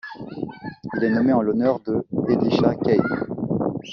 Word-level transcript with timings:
Il 0.97 1.03
est 1.03 1.11
nommé 1.11 1.31
en 1.31 1.43
l'honneur 1.43 1.79
de 1.81 2.03
Elisha 2.27 2.73
Kane. 2.73 3.25